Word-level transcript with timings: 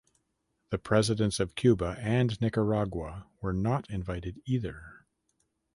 The 0.71 0.79
presidents 0.79 1.39
of 1.39 1.53
Cuba 1.53 1.95
and 1.99 2.41
Nicaragua 2.41 3.27
were 3.39 3.53
not 3.53 3.87
invited 3.87 4.41
either. 4.47 5.05